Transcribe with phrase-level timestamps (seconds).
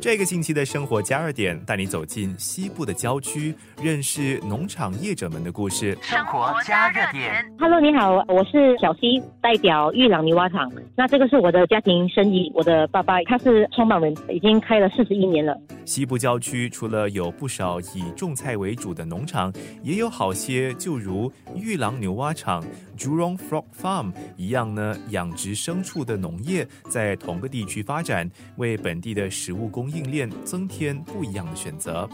[0.00, 5.94] 这个星期的生活加热点带你走进西部的郊区，认识农场业者们的故事。
[6.00, 10.72] 生活加热点，Hello，你好，我是小西，代表玉朗泥蛙厂。
[10.96, 15.54] 那这个是我的家庭生意，我的爸爸他是创办人，已经开了四十一年了。
[15.90, 19.52] 西部郊区除了有不少以种菜为主的农场，
[19.82, 22.64] 也有好些就如玉郎牛蛙场
[22.96, 32.08] （Jurong Frog Farm） 一样呢，养殖牲畜的农业在同个地区发展，为本地的食物供应链增添不一样的选择。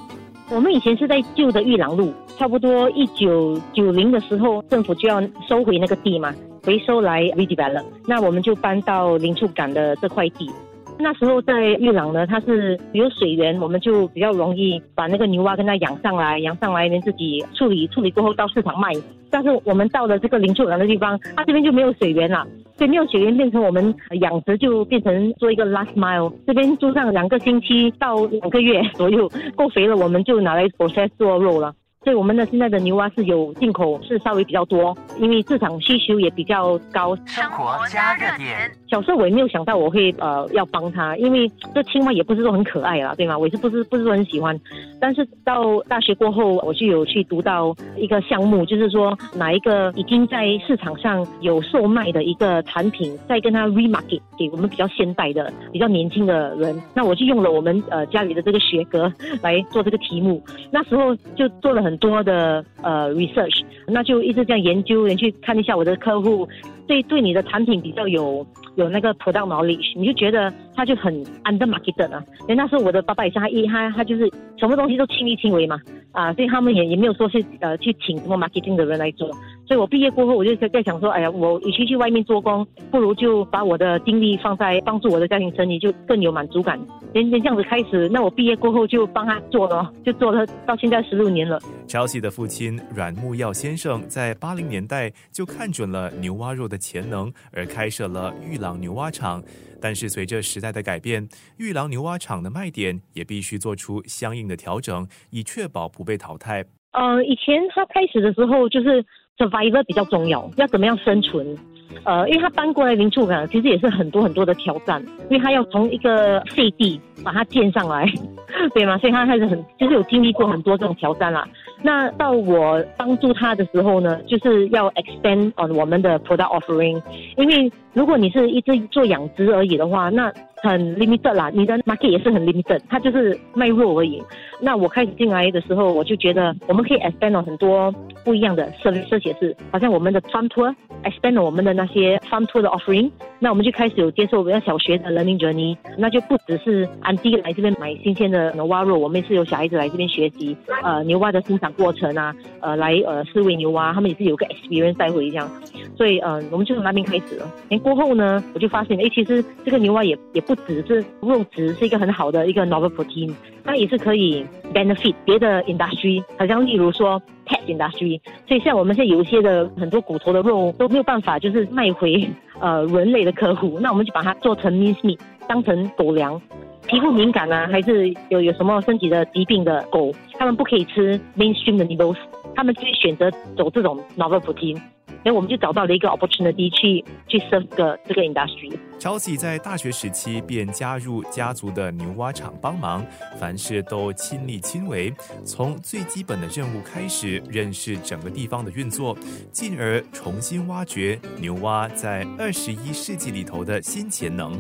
[0.48, 7.84] 我们以前是在旧的玉郎路，差不多一九九零的时候，政府就要收回那个地嘛，回收来 redevelop。
[8.06, 10.50] 那我们就搬到林处港的这块地。
[10.98, 18.90] 那时候在玉朗呢，它是有水源，我们就比较容易把那个牛蛙跟它养上来，养上来连自己处理，处理过后到市场卖。
[19.28, 22.46] 但是我们到了这个林处港的地方，它这边就没有水源了。
[22.76, 31.74] 所以没有血缘变成我们养殖就变成做一个 last mile，这边住上两个星期到两个月左右，够肥了我们就拿来 process 做肉了。
[32.06, 37.16] 所以我们的现在的牛蛙是有进口，是稍微比较多，因为市场需求也比较高。
[37.26, 38.70] 生活加热点。
[38.88, 43.36] 小时候我也没有想到我会呃要帮他，因为这青蛙也不是说很可爱啦，对吗？
[43.36, 44.56] 我也是不是不是说很喜欢。
[45.00, 56.80] 但是到大学过后，我就有去读到一个项目，就是说哪一个已经在市场上有售卖的一个产品，再跟他 remarket 给我们比较现代的、比较年轻的人。
[56.94, 59.12] 那我就用了我们呃家里的这个学格
[59.42, 60.40] 来做这个题目。
[60.70, 61.95] 那时候就做了很。
[61.96, 66.48] 多的呃 research，那就一直这样研究，去看一下我的客户，
[66.86, 68.46] 对对你的产品比较有
[68.76, 72.22] 有那个 product knowledge，你就觉得他就很 under market 啊。
[72.42, 75.80] 因为那时候我的爸爸也是他一他他就是什么东西都亲力亲为嘛，
[76.12, 79.30] 啊，所以他们也也没有说是呃去请什么 marketing 的人来做。
[79.66, 86.78] 所以我毕业过后，我就在在想说，哎呀，我与其去外面做工，不如就把我的精力放在帮助我的家庭生意，就更有满足感。
[87.12, 91.58] 连连这样子开始，那我毕业过后就帮他做了，就做了到现在十六年了。
[91.88, 99.42] 乔西的父亲阮木耀先生在八零年代就看准了牛蛙肉的潜能，而开设了玉朗牛蛙厂。
[99.80, 106.64] 但是随着时代的改变，玉郎牛蛙厂的卖点也必须做出相应的调整，以确保不被淘汰。
[106.92, 109.04] 呃，以前他开始的时候就是
[109.38, 111.56] survivor 比较重要，要怎么样生存？
[112.04, 118.06] 呃，因为他搬过来林处港，其实也是很多很多的挑战，因为他要从一个废地把它建上来，
[118.74, 118.98] 对吗？
[118.98, 121.46] 所以他还是很，就是有经历过很多这种挑战啦。
[121.82, 127.02] 那到我帮助他的时候呢，就是要 extend on 我们的 product offering，
[127.36, 130.32] 因为如果你是一直做养殖而已的话，那
[130.62, 134.22] 很 limited 啦，你的 market 也是很 limited，它就是卖肉而已。
[134.60, 137.92] 那我开始进来的时候，我就觉得我们可以 expand on 很多
[138.24, 143.10] 不一样的 service，也是好像我们的 farm tour，expand 我们的那些 farm tour 的 offering。
[143.38, 155.50] 那我们就开始有接受比较小学的 learning journey，那就不只是安迪来这边买新鲜的牛蛙肉，我们也是有小孩子来这边学习呃牛蛙的生长过程啊，呃来呃饲喂牛蛙，他们也是有个 experience 带回这样。
[155.96, 157.50] 所以嗯，我们就从那边开始了。
[157.70, 163.32] 哎，过后呢，我就发现哎，其实这个牛蛙也也不只是肉质是一个很好的一个 novel protein，
[163.64, 168.20] 它也是可以 benefit 别的 industry，好像例如说 pet industry。
[168.46, 172.28] 所以像我们现在有一些的很多骨头的肉都没有办法就是卖回
[172.60, 175.18] 呃人类的客户， 那我们就把它做成 m i n c meat，
[175.48, 176.40] 当成狗粮。
[176.86, 182.16] 皮肤敏感啊，还是有有什么身体的疾病的狗，他们不可以吃 mainstream 的 nibbles，
[182.54, 184.78] 他们就会选择走这种 novel protein。
[185.26, 188.72] 所以我们就找到了一个 opportunity 去去 serve 个这个 industry。
[188.96, 193.04] 乔西在大学时期便加入家族的牛蛙场帮忙，
[193.36, 195.12] 凡事都亲力亲为，
[195.44, 199.18] 从最基本的任务开始认识整个地方的运作，
[199.50, 204.52] 进而重新挖掘牛蛙在二十一世纪里头的新潜能。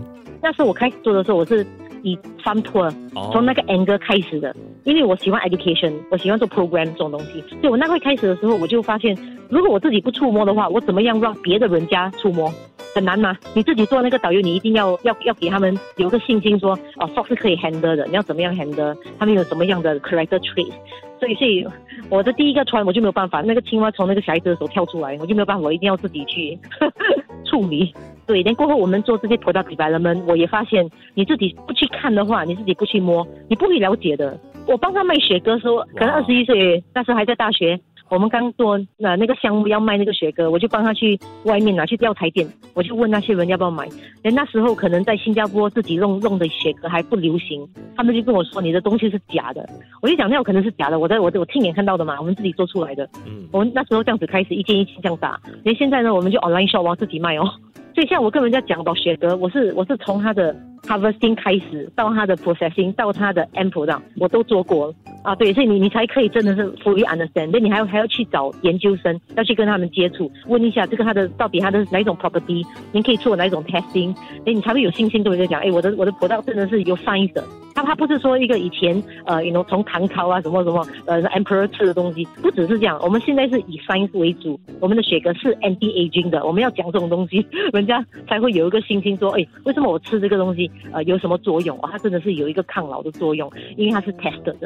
[0.42, 1.64] 那时候我开始做的时候，我是。
[2.06, 2.90] 以 farm tour
[3.32, 9.16] 从那个 angle 开始的，因为我喜欢 education，我喜欢做 program 这种东西，所以我那会开始的时候，我就发现，
[9.48, 12.52] 如果我自己不触摸的话，我怎么样让别的人家触摸？
[12.94, 13.36] 很难吗？
[13.54, 18.96] 你自己做那个导游，你一定要要要给他们有个信心，说哦，fox 是可以 handle 的，你要怎么样 handle？
[19.18, 20.72] 他们有什么样的 character traits？
[21.18, 21.66] 所以，所以
[22.08, 26.58] 我的第一个船我就没有办法，那个青蛙从那个小孩子的手跳出来，我就没有办法，我一定要自己去
[27.44, 27.92] 处理。
[28.26, 34.38] 对，连过后我们做这些 product development，我也发现你自己不去看的话，你自己不去摸，你不会了解的。
[34.66, 37.78] 我帮他卖雪哥，说可能二十一岁，那时候还在大学，
[38.08, 42.44] 我们刚做那那个项目要卖那个雪哥，我就帮他去外面拿去药材店
[42.74, 43.86] 我就问那些人要不要买。
[44.24, 47.64] 连那时候可能在新加坡自己弄弄的雪蛤还不流行，
[47.96, 49.64] 他们就跟我说你的东西是假的。
[50.02, 53.08] 我就讲那有可能是假的，我在我我亲眼看到的嘛，我们自己做出来的。
[53.24, 57.48] 嗯，我们那时候这样子开始一件一件这样打，连现在呢，我们就 online shop 自己卖哦。
[57.96, 65.34] 所以像我跟人家讲到雪蛤，我是我是从他的 harvesting 开始，到他的 processing，到他的 ample 上，我都做过啊。
[65.34, 67.48] 对，所以你你才可以真的是 fully understand。
[67.50, 72.62] 那你还要还要去找研究生，要去跟他们接触，问一下这个他的到底他的哪一种 property，
[72.92, 74.14] 您可以做哪一种 testing，
[74.44, 77.42] 哎，你才会有信心跟人家讲，哎，我的我的葡萄真的是有 science 的。
[77.76, 91.76] 它它不是说一个以前呃，you know 从唐朝啊什么什么呃 emperor 吃的东西，不只是这样，我们现在是以 science 为主，我们的雪格是 anti aging 的，我们要讲这种东西，人家才会有一个信心说，哎，为什么我吃这个东西呃有什么作用？
[91.82, 94.56] 哦，它真的是有一个抗老的作用，因为它是 test 的，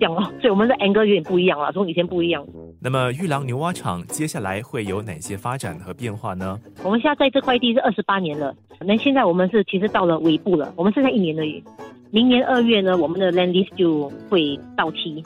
[0.00, 2.42] 这样哦，所以我们的 angle 有点不一样了，从以前不一样。
[2.80, 6.58] 那么玉郎牛蛙厂接下来会有哪些发展和变化呢？
[6.82, 11.62] 我们现在在这块地是二十八年了，那现在我们是其实到了尾部了，我们剩下一年而已。
[12.10, 15.22] 明年二月呢，我们的 land lease 就会到期，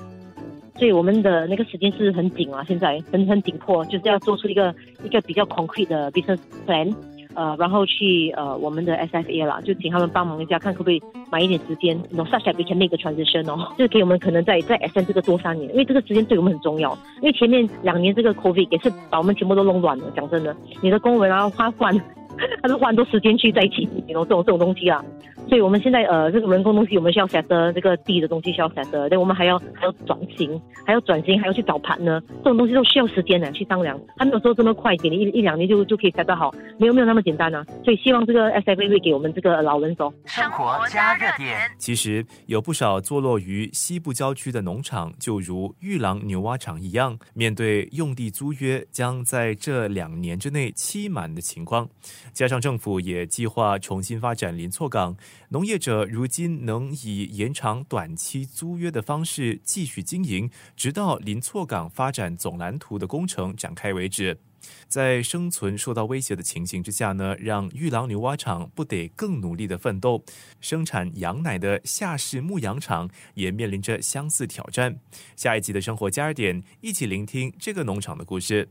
[0.77, 4.75] 所以我们的那个时间是很紧啊，现在很很紧迫，就是要做出一个
[5.05, 6.93] 一个比较 concrete 的 business plan，
[7.35, 11.01] 呃，然后去呃我们的 SFA 啦，就请他们帮忙一下，看可不可以
[11.31, 21.95] 买一点时间，no such that we can make a transition 哦， 就是给我们可能在在 SM 这个多三年，因为这个时间对我们很重要，因为前面两年这个 COVID 也是把我们全部都弄乱了，讲真的，你的公文啊花换，
[22.63, 25.05] 他是花很多时间去在一起，这种这种这种东西啊。
[25.51, 37.65] 所以我们现在呃，这个人工东西我们需要 set 的，这个地的东西需要 set 的，对，我们还要还要转型，还要转型，还要去找盘呢，这种东西都需要时间的去商量，还没有说这么快，给你一一两年就就可以 set 得好，没有没有那么简单呢。
[37.85, 40.15] 所以希望这个 S F A 会给我们这个老人走。
[40.25, 41.59] 生活加热点。
[41.79, 51.89] 其实有不少坐落于西部郊区的农场，就如玉郎牛蛙场一样，面对用地租约将在这两年之内期满的情况，
[52.33, 55.17] 加上政府也计划重新发展林错港。
[55.49, 64.39] 农业者如今能以延长短期租约的方式继续经营，直到林错港发展总蓝图的工程展开为止。
[64.87, 70.25] 在生存受到威胁的情形之下呢，让玉郎牛蛙场不得更努力的奋斗。
[70.61, 75.01] 生产羊奶的夏氏牧羊场也面临着相似挑战。
[75.35, 78.71] 下一集的生活加热点，一起聆听这个农场的故事。